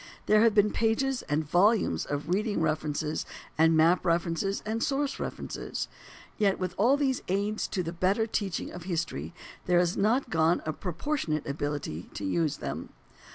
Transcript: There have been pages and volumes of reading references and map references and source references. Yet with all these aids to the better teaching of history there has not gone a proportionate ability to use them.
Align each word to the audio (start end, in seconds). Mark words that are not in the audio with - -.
There 0.25 0.41
have 0.41 0.55
been 0.55 0.71
pages 0.71 1.21
and 1.29 1.47
volumes 1.47 2.05
of 2.05 2.27
reading 2.27 2.59
references 2.59 3.23
and 3.55 3.77
map 3.77 4.03
references 4.03 4.63
and 4.65 4.81
source 4.83 5.19
references. 5.19 5.87
Yet 6.39 6.57
with 6.57 6.73
all 6.75 6.97
these 6.97 7.21
aids 7.27 7.67
to 7.67 7.83
the 7.83 7.93
better 7.93 8.25
teaching 8.25 8.71
of 8.71 8.85
history 8.85 9.31
there 9.67 9.77
has 9.77 9.95
not 9.95 10.31
gone 10.31 10.63
a 10.65 10.73
proportionate 10.73 11.45
ability 11.45 12.09
to 12.15 12.25
use 12.25 12.57
them. 12.57 12.89